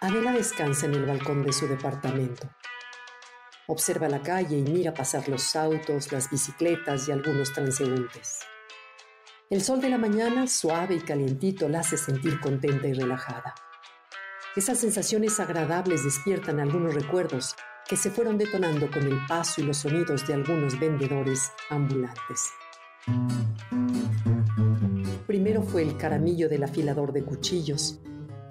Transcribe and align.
Adela 0.00 0.32
descansa 0.32 0.84
en 0.84 0.94
el 0.94 1.06
balcón 1.06 1.42
de 1.42 1.54
su 1.54 1.66
departamento. 1.66 2.50
Observa 3.66 4.08
la 4.08 4.22
calle 4.22 4.58
y 4.58 4.62
mira 4.62 4.92
pasar 4.92 5.26
los 5.28 5.56
autos, 5.56 6.12
las 6.12 6.30
bicicletas 6.30 7.08
y 7.08 7.12
algunos 7.12 7.52
transeúntes. 7.54 8.40
El 9.48 9.62
sol 9.62 9.80
de 9.80 9.88
la 9.88 9.96
mañana, 9.96 10.46
suave 10.48 10.96
y 10.96 11.00
calientito, 11.00 11.68
la 11.68 11.80
hace 11.80 11.96
sentir 11.96 12.38
contenta 12.40 12.86
y 12.86 12.92
relajada. 12.92 13.54
Esas 14.54 14.78
sensaciones 14.78 15.40
agradables 15.40 16.04
despiertan 16.04 16.60
algunos 16.60 16.94
recuerdos 16.94 17.56
que 17.88 17.96
se 17.96 18.10
fueron 18.10 18.36
detonando 18.36 18.90
con 18.90 19.02
el 19.02 19.18
paso 19.26 19.62
y 19.62 19.64
los 19.64 19.78
sonidos 19.78 20.26
de 20.26 20.34
algunos 20.34 20.78
vendedores 20.78 21.52
ambulantes. 21.70 22.50
Primero 25.26 25.62
fue 25.62 25.82
el 25.82 25.96
caramillo 25.96 26.48
del 26.50 26.64
afilador 26.64 27.12
de 27.12 27.24
cuchillos, 27.24 28.00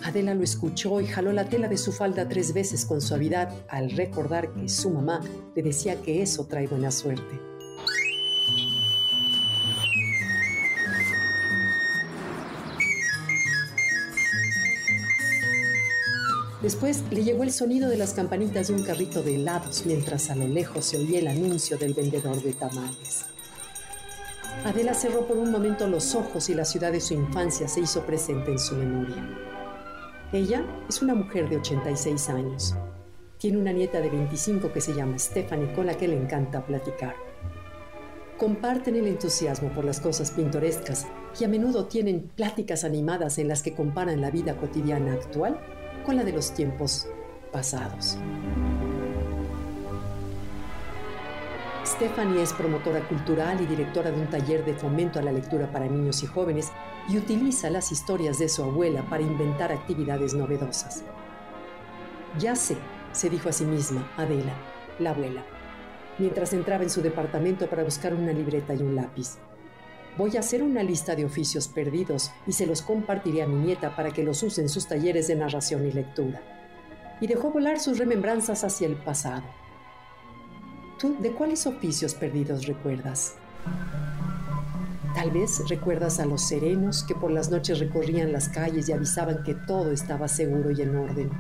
Adela 0.06 0.36
lo 0.36 0.44
escuchó 0.44 1.02
y 1.02 1.08
jaló 1.08 1.32
la 1.32 1.46
tela 1.46 1.68
de 1.68 1.78
su 1.78 1.92
falda 1.92 2.30
tres 2.30 2.54
veces 2.54 2.86
con 2.86 3.02
suavidad 3.02 3.52
al 3.68 3.90
recordar 3.90 4.54
que 4.54 4.70
su 4.70 4.92
mamá 4.92 5.20
le 5.56 5.64
decía 5.64 6.00
que 6.00 6.22
eso 6.22 6.46
trae 6.46 6.68
buena 6.68 6.92
suerte. 6.92 7.40
Después 16.62 17.04
le 17.10 17.24
llegó 17.24 17.42
el 17.42 17.52
sonido 17.52 17.90
de 17.90 17.98
las 17.98 18.14
campanitas 18.14 18.68
de 18.68 18.76
un 18.76 18.84
carrito 18.84 19.24
de 19.24 19.36
helados 19.36 19.88
mientras 19.88 20.30
a 20.30 20.36
lo 20.36 20.48
lejos 20.48 20.86
se 20.86 20.98
oía 20.98 21.18
el 21.18 21.28
anuncio 21.28 21.80
del 21.80 21.96
vendedor 21.96 22.40
de 22.44 22.54
tamales. 22.54 23.26
Adela 24.66 24.94
cerró 24.94 25.26
por 25.28 25.38
un 25.38 25.52
momento 25.52 25.88
los 25.88 26.14
ojos 26.14 26.48
y 26.50 26.54
la 26.54 26.66
ciudad 26.66 26.92
de 26.92 27.02
su 27.02 27.16
infancia 27.16 27.68
se 27.68 27.80
hizo 27.80 28.06
presente 28.06 28.52
en 28.52 28.60
su 28.60 28.76
memoria. 28.76 29.55
Ella 30.36 30.66
es 30.90 31.02
una 31.02 31.16
mujer 31.16 31.48
de 31.48 31.56
86 31.56 32.28
años. 32.28 32.76
Tiene 33.38 33.58
una 33.58 33.72
nieta 33.72 34.02
de 34.02 34.10
25 34.10 34.74
que 34.74 34.82
se 34.82 34.94
llama 34.94 35.18
Stephanie 35.18 35.72
con 35.72 35.86
la 35.86 35.96
que 35.96 36.10
le 36.10 36.22
encanta 36.22 36.66
platicar. 36.66 37.16
Comparten 38.38 38.98
el 38.98 39.08
entusiasmo 39.08 39.70
por 39.70 39.86
las 39.86 40.02
cosas 40.02 40.32
pintorescas 40.32 41.08
y 41.40 41.46
a 41.46 41.48
menudo 41.48 41.86
tienen 41.86 42.30
pláticas 42.36 42.84
animadas 42.84 43.38
en 43.38 43.48
las 43.48 43.64
que 43.64 43.76
comparan 43.76 44.20
la 44.20 44.30
vida 44.30 44.58
cotidiana 44.58 45.14
actual 45.14 45.58
con 46.06 46.18
la 46.18 46.26
de 46.26 46.34
los 46.34 46.52
tiempos 46.52 47.08
pasados. 47.54 48.18
Stephanie 51.96 52.42
es 52.42 52.52
promotora 52.52 53.08
cultural 53.08 53.62
y 53.62 53.66
directora 53.66 54.12
de 54.12 54.20
un 54.20 54.30
taller 54.30 54.66
de 54.66 54.74
fomento 54.74 55.18
a 55.18 55.22
la 55.22 55.32
lectura 55.32 55.72
para 55.72 55.88
niños 55.88 56.24
y 56.24 56.26
jóvenes 56.26 56.74
y 57.08 57.18
utiliza 57.18 57.70
las 57.70 57.90
historias 57.90 58.38
de 58.38 58.50
su 58.50 58.64
abuela 58.64 59.02
para 59.10 59.24
inventar 59.24 59.72
actividades 59.72 60.34
novedosas. 60.34 61.06
Ya 62.38 62.54
sé, 62.58 62.76
se 63.14 63.30
dijo 63.30 63.48
a 63.48 63.54
sí 63.54 63.64
misma 63.64 64.12
Adela, 64.18 64.52
la 65.00 65.12
abuela, 65.12 65.46
mientras 66.18 66.52
entraba 66.52 66.84
en 66.84 66.90
su 66.90 67.02
departamento 67.02 67.70
para 67.70 67.86
buscar 67.86 68.14
una 68.14 68.34
libreta 68.34 68.74
y 68.74 68.82
un 68.82 68.98
lápiz. 68.98 69.38
Voy 70.18 70.36
a 70.36 70.42
hacer 70.42 70.64
una 70.64 70.84
lista 70.84 71.16
de 71.16 71.24
oficios 71.24 71.70
perdidos 71.70 72.30
y 72.46 72.52
se 72.52 72.66
los 72.66 72.82
compartiré 72.82 73.42
a 73.42 73.48
mi 73.48 73.56
nieta 73.56 73.96
para 73.96 74.12
que 74.12 74.24
los 74.24 74.44
use 74.44 74.60
en 74.60 74.68
sus 74.68 74.86
talleres 74.86 75.30
de 75.30 75.38
narración 75.38 75.88
y 75.88 75.94
lectura. 75.94 76.42
Y 77.22 77.28
dejó 77.28 77.52
volar 77.52 77.80
sus 77.80 78.00
remembranzas 78.00 78.66
hacia 78.66 78.86
el 78.86 78.98
pasado 78.98 79.44
¿Tú 81.00 81.14
de 81.20 81.32
cuáles 81.32 81.68
oficios 81.68 82.16
perdidos 82.16 82.68
recuerdas? 82.68 83.36
Tal 85.14 85.30
vez 85.30 85.62
recuerdas 85.68 86.22
a 86.22 86.26
los 86.26 86.42
serenos 86.42 87.04
que 87.04 87.14
por 87.14 87.32
las 87.32 87.52
noches 87.52 87.80
recorrían 87.80 88.32
las 88.32 88.48
calles 88.48 88.88
y 88.88 88.94
avisaban 88.94 89.44
que 89.44 89.56
todo 89.56 89.92
estaba 89.92 90.30
seguro 90.30 90.72
y 90.72 90.82
en 90.82 90.96
orden. 90.96 91.32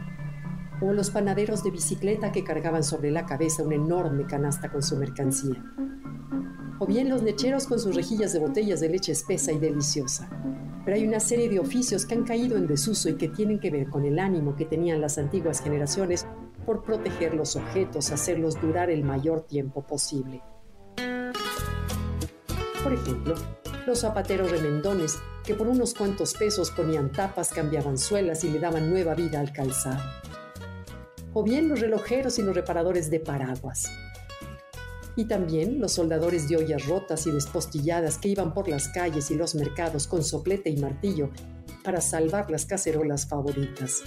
O 0.81 0.91
los 0.91 1.09
panaderos 1.09 1.63
de 1.63 1.71
bicicleta 1.71 2.33
que 2.33 2.43
cargaban 2.43 2.83
sobre 2.83 3.11
la 3.11 3.25
cabeza 3.25 3.63
una 3.63 3.75
enorme 3.75 4.25
canasta 4.25 4.69
con 4.69 4.83
su 4.83 4.97
mercancía. 4.97 5.63
O 6.79 6.85
bien 6.85 7.07
los 7.09 7.23
lecheros 7.23 7.65
con 7.65 7.79
sus 7.79 7.95
rejillas 7.95 8.33
de 8.33 8.39
botellas 8.39 8.81
de 8.81 8.89
leche 8.89 9.13
espesa 9.13 9.53
y 9.53 9.59
deliciosa. 9.59 10.29
Pero 10.83 10.97
hay 10.97 11.07
una 11.07 11.21
serie 11.21 11.47
de 11.47 11.59
oficios 11.59 12.05
que 12.05 12.15
han 12.15 12.25
caído 12.25 12.57
en 12.57 12.67
desuso 12.67 13.07
y 13.07 13.15
que 13.15 13.29
tienen 13.29 13.59
que 13.61 13.71
ver 13.71 13.89
con 13.89 14.03
el 14.03 14.19
ánimo 14.19 14.57
que 14.57 14.65
tenían 14.65 14.99
las 14.99 15.17
antiguas 15.17 15.61
generaciones 15.61 16.25
por 16.65 16.83
proteger 16.83 17.33
los 17.33 17.55
objetos, 17.55 18.11
hacerlos 18.11 18.59
durar 18.59 18.89
el 18.89 19.03
mayor 19.03 19.41
tiempo 19.41 19.85
posible. 19.85 20.41
Por 22.83 22.93
ejemplo, 22.93 23.35
los 23.85 23.99
zapateros 23.99 24.51
remendones 24.51 25.17
que 25.43 25.53
por 25.53 25.67
unos 25.67 25.93
cuantos 25.93 26.33
pesos 26.33 26.71
ponían 26.71 27.11
tapas, 27.11 27.49
cambiaban 27.49 27.97
suelas 27.97 28.43
y 28.43 28.49
le 28.49 28.59
daban 28.59 28.89
nueva 28.89 29.13
vida 29.13 29.39
al 29.39 29.53
calzado. 29.53 30.03
O 31.33 31.43
bien 31.43 31.69
los 31.69 31.79
relojeros 31.79 32.39
y 32.39 32.41
los 32.41 32.55
reparadores 32.55 33.11
de 33.11 33.19
paraguas. 33.19 33.91
Y 35.15 35.25
también 35.25 35.79
los 35.79 35.93
soldadores 35.93 36.49
de 36.49 36.57
ollas 36.57 36.87
rotas 36.87 37.27
y 37.27 37.31
despostilladas 37.31 38.17
que 38.17 38.29
iban 38.29 38.53
por 38.53 38.67
las 38.67 38.89
calles 38.89 39.31
y 39.31 39.35
los 39.35 39.55
mercados 39.55 40.07
con 40.07 40.23
soplete 40.23 40.69
y 40.69 40.77
martillo 40.77 41.29
para 41.83 42.01
salvar 42.01 42.49
las 42.49 42.65
cacerolas 42.65 43.27
favoritas. 43.27 44.03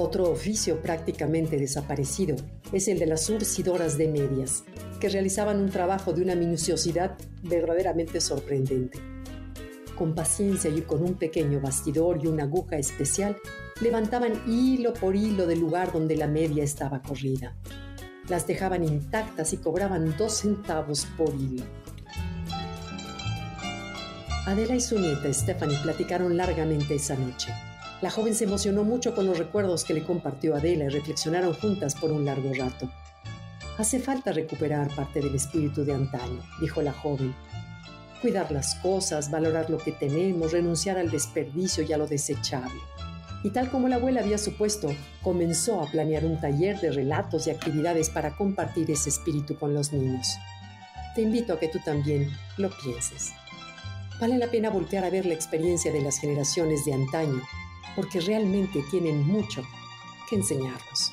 Otro 0.00 0.30
oficio 0.30 0.80
prácticamente 0.80 1.56
desaparecido 1.56 2.36
es 2.72 2.86
el 2.86 3.00
de 3.00 3.06
las 3.06 3.24
surcidoras 3.24 3.98
de 3.98 4.06
medias, 4.06 4.62
que 5.00 5.08
realizaban 5.08 5.58
un 5.58 5.70
trabajo 5.70 6.12
de 6.12 6.22
una 6.22 6.36
minuciosidad 6.36 7.16
verdaderamente 7.42 8.20
sorprendente. 8.20 9.00
Con 9.96 10.14
paciencia 10.14 10.70
y 10.70 10.82
con 10.82 11.02
un 11.02 11.14
pequeño 11.14 11.60
bastidor 11.60 12.20
y 12.22 12.28
una 12.28 12.44
aguja 12.44 12.76
especial, 12.76 13.38
levantaban 13.80 14.40
hilo 14.46 14.92
por 14.94 15.16
hilo 15.16 15.48
del 15.48 15.58
lugar 15.58 15.92
donde 15.92 16.14
la 16.14 16.28
media 16.28 16.62
estaba 16.62 17.02
corrida. 17.02 17.56
Las 18.28 18.46
dejaban 18.46 18.84
intactas 18.84 19.52
y 19.52 19.56
cobraban 19.56 20.16
dos 20.16 20.32
centavos 20.34 21.08
por 21.16 21.34
hilo. 21.34 21.64
Adela 24.46 24.76
y 24.76 24.80
su 24.80 24.96
nieta 24.96 25.32
Stephanie 25.32 25.78
platicaron 25.82 26.36
largamente 26.36 26.94
esa 26.94 27.16
noche. 27.16 27.52
La 28.00 28.10
joven 28.10 28.34
se 28.36 28.44
emocionó 28.44 28.84
mucho 28.84 29.12
con 29.12 29.26
los 29.26 29.38
recuerdos 29.38 29.84
que 29.84 29.92
le 29.92 30.04
compartió 30.04 30.54
Adela 30.54 30.84
y 30.84 30.88
reflexionaron 30.88 31.52
juntas 31.52 31.96
por 31.96 32.12
un 32.12 32.24
largo 32.24 32.52
rato. 32.54 32.88
Hace 33.76 33.98
falta 33.98 34.32
recuperar 34.32 34.94
parte 34.94 35.20
del 35.20 35.34
espíritu 35.34 35.84
de 35.84 35.94
antaño, 35.94 36.40
dijo 36.60 36.80
la 36.80 36.92
joven. 36.92 37.34
Cuidar 38.22 38.52
las 38.52 38.76
cosas, 38.76 39.32
valorar 39.32 39.68
lo 39.68 39.78
que 39.78 39.90
tenemos, 39.90 40.52
renunciar 40.52 40.96
al 40.96 41.10
desperdicio 41.10 41.82
y 41.82 41.92
a 41.92 41.98
lo 41.98 42.06
desechable. 42.06 42.80
Y 43.42 43.50
tal 43.50 43.68
como 43.68 43.88
la 43.88 43.96
abuela 43.96 44.20
había 44.20 44.38
supuesto, 44.38 44.94
comenzó 45.22 45.80
a 45.80 45.90
planear 45.90 46.24
un 46.24 46.40
taller 46.40 46.80
de 46.80 46.92
relatos 46.92 47.48
y 47.48 47.50
actividades 47.50 48.10
para 48.10 48.36
compartir 48.36 48.90
ese 48.92 49.08
espíritu 49.08 49.56
con 49.56 49.74
los 49.74 49.92
niños. 49.92 50.36
Te 51.16 51.22
invito 51.22 51.52
a 51.52 51.58
que 51.58 51.68
tú 51.68 51.80
también 51.84 52.30
lo 52.58 52.70
pienses. 52.70 53.32
Vale 54.20 54.38
la 54.38 54.48
pena 54.48 54.70
voltear 54.70 55.04
a 55.04 55.10
ver 55.10 55.26
la 55.26 55.34
experiencia 55.34 55.92
de 55.92 56.02
las 56.02 56.18
generaciones 56.18 56.84
de 56.84 56.94
antaño 56.94 57.42
porque 57.94 58.20
realmente 58.20 58.82
tienen 58.90 59.26
mucho 59.26 59.62
que 60.28 60.36
enseñarnos. 60.36 61.12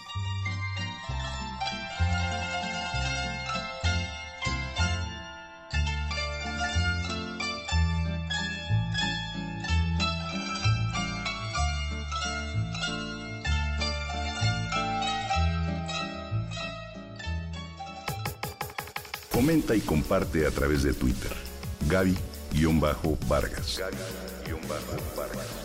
Comenta 19.32 19.76
y 19.76 19.82
comparte 19.82 20.48
a 20.48 20.52
través 20.52 20.82
de 20.82 20.94
Twitter. 20.94 21.32
Gaby-Vargas. 21.88 23.78
Gaby-Vargas. 23.78 25.65